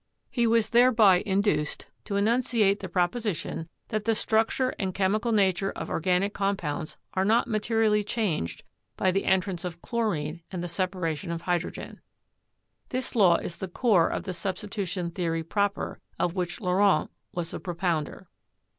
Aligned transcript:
He 0.31 0.47
was 0.47 0.71
thereby 0.71 1.21
induced 1.27 1.91
to 2.05 2.15
enunciate 2.15 2.79
the 2.79 2.89
proposition 2.89 3.69
that 3.89 4.05
the 4.05 4.15
structure 4.15 4.73
and 4.79 4.95
chemical 4.95 5.31
nature 5.31 5.71
of 5.73 5.91
organic 5.91 6.33
compounds 6.33 6.97
are 7.13 7.23
not 7.23 7.47
materially 7.47 8.03
changed 8.03 8.63
by 8.97 9.11
the 9.11 9.25
entrance 9.25 9.63
of 9.63 9.83
chlorine 9.83 10.41
and 10.51 10.63
the 10.63 10.67
separation 10.67 11.29
of 11.29 11.41
hydrogen. 11.43 12.01
This 12.89 13.15
law 13.15 13.35
is 13.35 13.57
the 13.57 13.67
core 13.67 14.07
of 14.07 14.23
the 14.23 14.33
substitution 14.33 15.11
theory 15.11 15.43
proper, 15.43 15.99
of 16.17 16.33
which 16.33 16.59
Laurent 16.61 17.11
was 17.31 17.51
the 17.51 17.59
propounder. 17.59 18.25